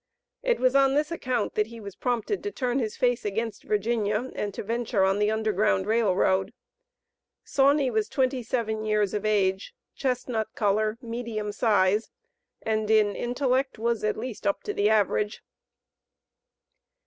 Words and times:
It 0.41 0.59
was 0.59 0.73
on 0.75 0.95
this 0.95 1.11
account 1.11 1.53
that 1.53 1.67
he 1.67 1.79
was 1.79 1.95
prompted 1.95 2.41
to 2.41 2.51
turn 2.51 2.79
his 2.79 2.97
face 2.97 3.23
against 3.23 3.61
Virginia 3.61 4.31
and 4.33 4.51
to 4.55 4.63
venture 4.63 5.03
on 5.03 5.19
the 5.19 5.29
Underground 5.29 5.85
Rail 5.85 6.15
Road. 6.15 6.53
Sauney 7.45 7.91
was 7.91 8.09
twenty 8.09 8.41
seven 8.41 8.83
years 8.83 9.13
of 9.13 9.25
age, 9.27 9.75
chestnut 9.93 10.47
color, 10.55 10.97
medium 11.03 11.51
size, 11.51 12.09
and 12.63 12.89
in 12.89 13.15
intellect 13.15 13.77
was 13.77 14.03
at 14.03 14.17
least 14.17 14.47
up 14.47 14.63
to 14.63 14.73
the 14.73 14.89
average. 14.89 15.43